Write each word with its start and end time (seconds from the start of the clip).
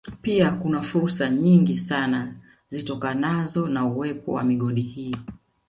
Pia 0.21 0.51
kuna 0.51 0.81
fursa 0.81 1.29
nyingi 1.29 1.77
sana 1.77 2.35
zitokanazo 2.69 3.67
na 3.69 3.85
uwepo 3.85 4.33
wa 4.33 4.43
migodi 4.43 4.81
hii 4.81 5.15